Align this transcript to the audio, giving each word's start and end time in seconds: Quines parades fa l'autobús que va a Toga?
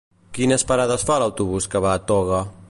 Quines 0.37 0.65
parades 0.71 1.05
fa 1.11 1.19
l'autobús 1.25 1.69
que 1.75 1.83
va 1.87 1.93
a 1.99 2.03
Toga? 2.13 2.43